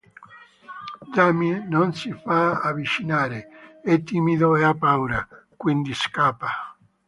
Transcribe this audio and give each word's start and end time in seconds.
Jamie 1.13 1.61
non 1.67 1.93
si 1.93 2.11
fa 2.11 2.59
avvicinare, 2.61 3.81
è 3.83 4.01
timido 4.01 4.55
e 4.55 4.63
ha 4.63 4.73
paura, 4.73 5.27
quindi 5.55 5.93
scappa. 5.93 6.51